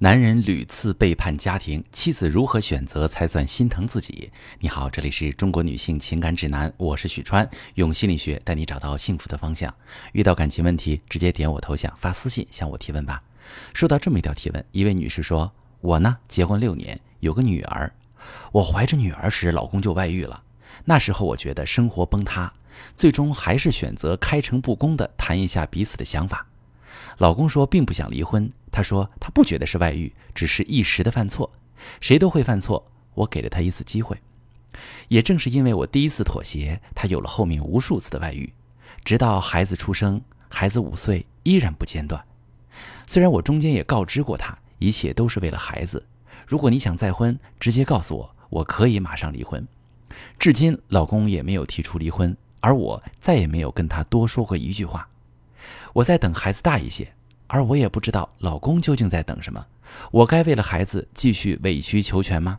[0.00, 4.30] 男人屡次背叛家庭，妻子如何选择才算心疼自己？
[4.60, 9.74] 你好，这里是中国女性情感指南，我是许川，用心理学带你找到幸福的方向。
[10.12, 13.20] 遇到感情问题，直接点我头像发私信向我提问吧。
[13.74, 15.50] 收到这么一条提问，一位女士说
[15.82, 17.92] ：“我呢，结婚六年，有个女儿，
[18.52, 20.44] 我怀着女儿时，老公就外遇了。
[20.84, 22.52] 那时候我觉得生活崩塌，
[22.94, 26.46] 最终还是选择开诚布公的谈一下彼此的想法。
[27.18, 31.50] 老公说并不想离婚。”他说：“他不觉得是外遇，只是一时的犯错，
[32.00, 32.90] 谁都会犯错。
[33.14, 34.16] 我给了他一次机会，
[35.08, 38.52] 也正是因为我第一次妥协，他有了后面无数次的外遇，
[39.04, 42.24] 直到孩子出生，孩子五岁依然不间断。
[43.06, 46.06] 虽然我中间也告知过他，一切都是为了孩子。
[46.46, 49.66] 如果你想再婚，直接告诉我，我可以马上离婚。
[50.38, 55.08] 至今，老公也没有提出离婚，而我再也没有跟他多说过一句话。
[55.92, 57.14] 我在等孩子大一些。”
[57.50, 59.66] 而我也不知道老公究竟在等什么，
[60.10, 62.58] 我该为了孩子继续委曲求全吗？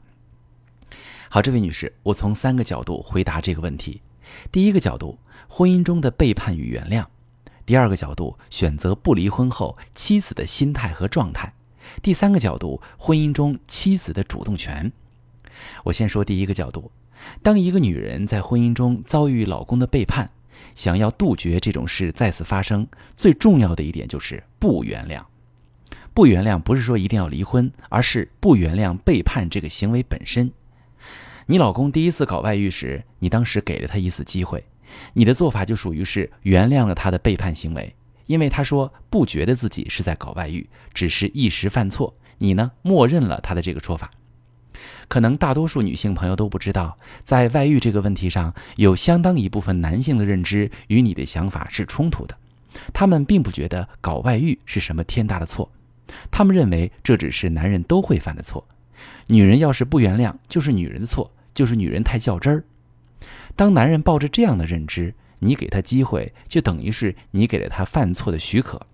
[1.30, 4.02] 好，这位女士，我从三个角度回答这个问题。
[4.52, 7.06] 第一个角度，婚姻中的背叛与原谅；
[7.68, 11.54] 第二个角度，选择不离婚后妻子的心态和状态；
[12.02, 14.92] 第三个角度，婚姻中妻子的主动权。
[15.84, 16.92] 我先说第一个角度，
[17.44, 20.32] 当一个女人在婚姻中遭遇老公的背叛。
[20.76, 25.24] 想要杜绝这种事再次发生，最重要的一点就是不原谅。
[26.14, 30.52] 不原谅不是说一定要离婚，而是不原谅背叛这个行为本身。
[31.46, 34.64] 你老公第一次搞外遇时，你当时给了他一次机会，
[35.14, 44.12] 你的做法就属于是原谅了他的背叛行为，因为他说不觉得自己是在搞外遇，只是一时犯错，你呢默认了他的这个说法。
[45.08, 52.38] 可能大多数女性朋友都不知道，在外遇这个问题上，有相当一部分男性的认知与你的想法是冲突的。
[52.94, 55.72] 他们并不觉得搞外遇是什么天大的错，
[56.30, 58.68] 他们认为这只是男人都会犯的错。
[59.28, 62.64] 女人要是不原谅，就是女人的错，就是女人太较真儿。
[63.56, 68.86] 当男人抱着这样的认知，你给他机会，就等于是你给了他犯错的许可，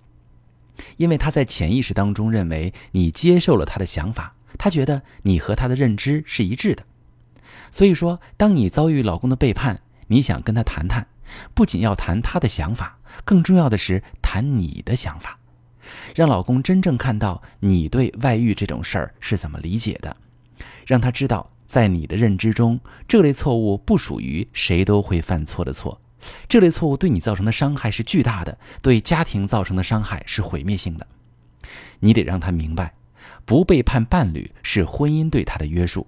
[0.97, 4.35] 因为他在潜意识当中认为你接受了他的想法。
[4.57, 6.83] 他觉得你和他的认知是一致的，
[7.71, 11.07] 所以说，当你遭遇老公的背叛，你想跟他谈谈，
[11.53, 15.39] 不仅要谈他的想法，更重要的是谈你的想法，
[16.15, 20.15] 让老公真正看到你对外遇这种事儿是怎么理解的，
[20.85, 25.99] 让他知道，在你的认知中，这类错误不属于谁都会犯错的错，
[26.47, 31.07] 这类错误对你造成的伤害是巨大的，对家庭造成的伤害是毁灭性的，
[31.99, 32.93] 你得让他明白。
[33.45, 36.07] 不背叛伴侣是婚姻对他的约束，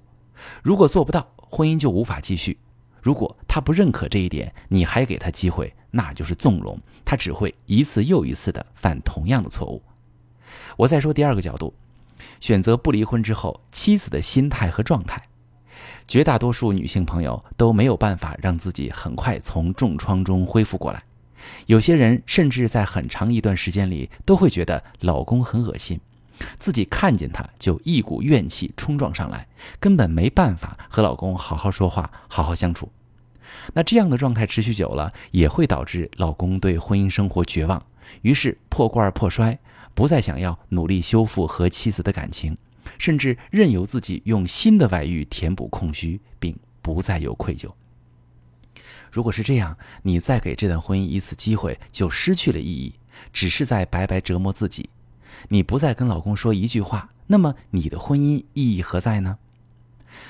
[0.63, 2.57] 如果做不到，婚姻就无法继续。
[2.99, 9.81] 如果他不认可这一点，你还给他机会，那就是纵容，他只会一次又一次的犯同样的错误。
[10.77, 11.73] 我再说第二个角度，
[12.39, 15.21] 选择不离婚之后，妻子的心态和状态，
[16.07, 21.03] 绝大多数女性朋友都没有办法让自己很快从重创中恢复过来，
[21.67, 26.01] 有些人甚至在很长一段时间里都会觉得老公很恶心。
[26.59, 29.47] 自己看见他就一股怨气冲撞上来，
[29.79, 32.91] 根本没办法和老公好好说话、好好相处。
[33.73, 37.83] 那这样的状态持续久了，也会导致老公对婚姻生活绝望，
[38.21, 39.57] 于是破罐破摔，
[39.93, 42.57] 不再想要努力修复和妻子的感情，
[42.97, 47.71] 甚至任由自己用新的外遇填补空虚，并不再有愧疚。
[49.11, 52.95] 如果是这样，你再给这段婚姻一次机会，就失去了意义，
[53.33, 54.89] 只是在白白折磨自己。
[55.49, 59.37] 你不再跟老公说一句话，那么你的婚姻意义何在呢？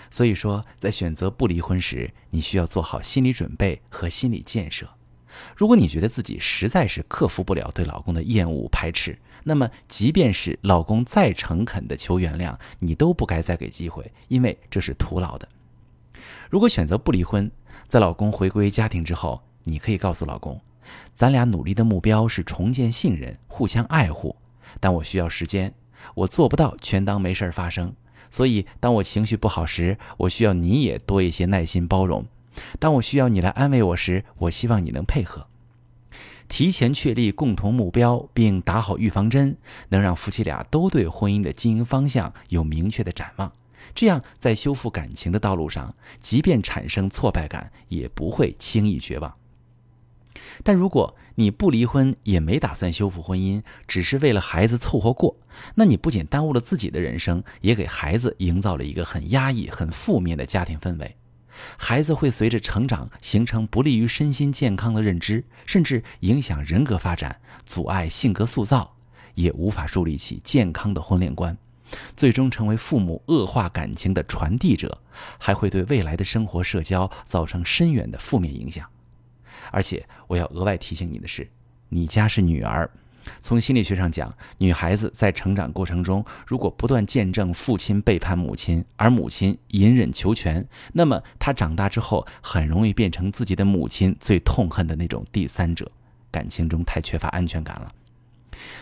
[0.10, 4.90] 所以说，在选择不离婚时，你需要做好心理准备和心理建设。
[5.56, 15.48] 如果你觉得自己实在是克服不了对老公的厌恶排斥，那么即便是老公再诚恳的求原谅，你都不该再给机会，因为这是徒劳的。
[16.50, 17.50] 如果选择不离婚，
[17.88, 20.60] 在老公回归家庭之后，你可以告诉老公，
[21.14, 24.36] 咱俩努力的目标是重建信任，互相爱护。
[24.80, 25.74] 但我需要时间，
[26.16, 27.94] 我做不到全当没事发生。
[28.30, 32.24] 所以，当我情绪不好时，我需要你也多一些耐心包容；
[32.80, 35.48] 当我需要你来安慰我时，我希望你能配合。
[36.50, 39.58] 提前确立共同目标，并打好预防针，
[39.90, 43.52] 能让夫妻俩都对婚姻的经营方向有明确的展望。
[43.96, 49.34] 这样，在修复感情的道路上，即便产生挫败感，也不会轻易绝望。
[50.64, 55.38] 但如果你不离婚，也没打算修复婚姻，只是为了孩子凑合过，
[55.76, 61.16] 那你不仅耽误了自己的人生，也给孩子营造了一个很压抑、很负面的家庭氛围。
[61.78, 68.96] 孩子会随着成长形成不利于身心健康的认知，甚至影响人格发展，阻碍性格塑造，
[69.34, 71.58] 也无法树立起健康的婚恋观。
[72.16, 75.02] 最终成为父母恶化感情的传递者，
[75.40, 78.88] 还会对未来的生活社交造成深远的负面影响。
[79.72, 81.48] 而且，我要额外提醒你的是，
[81.90, 82.90] 你家是女儿。
[83.42, 95.92] 从心理学上讲，女孩子在成长过程中，如果不断见证父亲背叛母亲，而母亲隐忍求全，那么她长大之后很容易变成自己的母亲最痛恨的那种第三者，
[96.32, 97.92] 感情中太缺乏安全感了。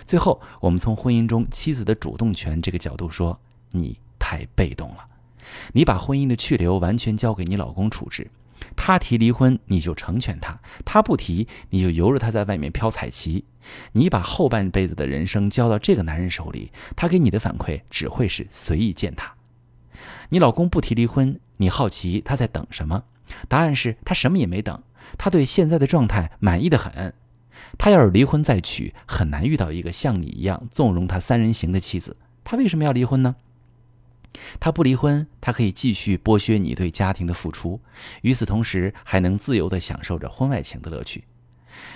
[0.05, 3.39] 最后，我们从婚姻中妻子的主动权这个角度说，
[3.71, 5.07] 你太被动了，
[5.73, 8.29] 你把婚姻的去留完全交给你老公处置。
[8.75, 13.45] 他提离婚，你就成全他；他不提，你就由着他在外面飘彩旗。
[13.93, 19.33] 你把后半辈子的人生交到这个男人手里，他给你的反馈只会是随意践踏。
[20.29, 23.03] 你老公不提离婚，你好奇他在等什么？
[23.47, 24.83] 答案是他什么也没等，
[25.17, 27.13] 他对现在的状态满意的很。
[27.77, 32.17] 他要是离婚再娶，很难遇到一个像你一样纵容他三人行的妻子。
[32.43, 33.35] 他为什么要离婚呢？
[34.59, 37.79] 他不离婚，他可以继续剥削你对家庭的付出，
[38.21, 41.23] 与此同时还能自由地享受着婚外情的乐趣。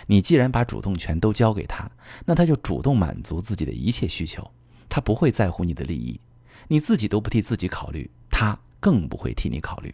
[0.07, 1.89] 你既然把主动权都交给他，
[2.25, 4.51] 那他就主动满足自己的一切需求，
[4.89, 6.19] 他不会在乎你的利益，
[6.68, 9.94] 你自己都不替自己考虑，他更不会替你考虑。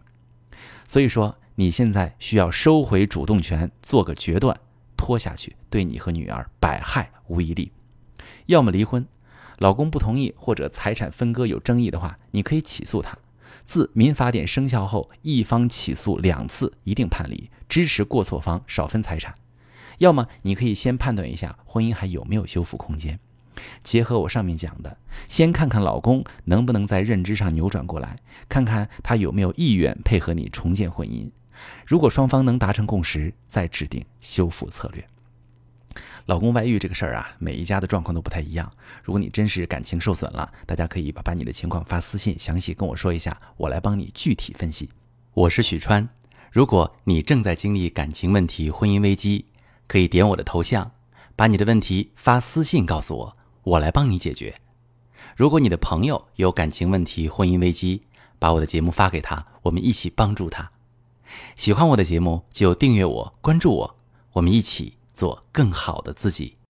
[0.87, 4.59] 所以说，你现在需要收回主动权，做个决断，
[4.97, 7.71] 拖下去对你和女儿百害无一利。
[8.47, 9.05] 要么离婚。
[9.57, 13.17] 老公不同意或者财产分割有争议的话，你可以起诉他。
[13.63, 19.33] 自民法典生效后，一方起诉两次一定判离，支持过错方少分财产。
[19.97, 23.19] 要么你可以先判断一下婚姻还有没有修复空间，
[23.81, 24.97] 结合我上面讲的，
[25.27, 28.17] 先看看老公能不能在认知上扭转过来，
[28.47, 31.29] 看看他有没有意愿配合你重建婚姻。
[31.87, 35.07] 如果双方能达成共识，再制定修复策略。
[36.25, 38.71] 老公外遇这个事儿啊，每一家的状况都不太一样。
[39.03, 44.89] 如果你真是感情受损了，大家可以把把你的情况发私信，详细跟我说一下，我来帮你具体分析。
[45.35, 46.09] 我是许川，
[46.51, 49.45] 如果你正在经历感情问题、婚姻危机，
[49.87, 50.93] 可以点我的头像，
[51.35, 54.55] 把你的问题发私信告诉我，我来帮你解决。
[55.35, 58.01] 如果你的朋友有感情问题、婚姻危机，
[58.39, 60.71] 把我的节目发给他，我们一起帮助他。
[61.55, 63.95] 喜欢我的节目就订阅我、关注我，
[64.33, 64.97] 我们一起。
[65.15, 66.55] 做更好的自己。